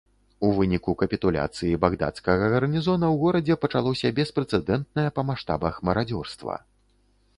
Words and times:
У 0.45 0.47
выніку 0.59 0.93
капітуляцыі 1.01 1.77
багдадскага 1.83 2.47
гарнізона 2.55 3.05
ў 3.13 3.21
горадзе 3.25 3.59
пачалося 3.67 4.13
беспрэцэдэнтнае 4.21 5.07
па 5.19 5.29
маштабах 5.33 5.73
марадзёрства. 5.91 6.61